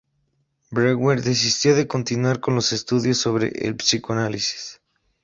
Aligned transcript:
Breuer 0.71 1.21
desistió 1.21 1.75
de 1.75 1.87
continuar 1.87 2.39
con 2.39 2.55
los 2.55 2.73
estudios 2.73 3.19
sobre 3.19 3.49
el 3.63 3.75
psicoanálisis. 3.75 4.81